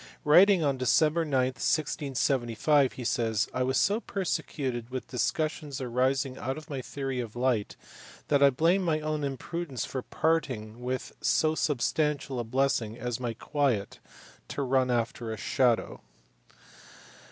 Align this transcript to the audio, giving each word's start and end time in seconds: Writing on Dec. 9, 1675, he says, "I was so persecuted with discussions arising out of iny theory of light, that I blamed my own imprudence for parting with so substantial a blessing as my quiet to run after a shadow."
Writing 0.25 0.63
on 0.63 0.79
Dec. 0.79 1.13
9, 1.15 1.25
1675, 1.29 2.93
he 2.93 3.03
says, 3.05 3.47
"I 3.53 3.61
was 3.61 3.77
so 3.77 3.99
persecuted 3.99 4.89
with 4.89 5.05
discussions 5.05 5.79
arising 5.79 6.39
out 6.39 6.57
of 6.57 6.69
iny 6.69 6.83
theory 6.83 7.19
of 7.19 7.35
light, 7.35 7.75
that 8.27 8.41
I 8.41 8.49
blamed 8.49 8.83
my 8.83 8.99
own 8.99 9.23
imprudence 9.23 9.85
for 9.85 10.01
parting 10.01 10.81
with 10.81 11.11
so 11.21 11.53
substantial 11.53 12.39
a 12.39 12.43
blessing 12.43 12.97
as 12.97 13.19
my 13.19 13.35
quiet 13.35 13.99
to 14.47 14.63
run 14.63 14.89
after 14.89 15.31
a 15.31 15.37
shadow." 15.37 16.01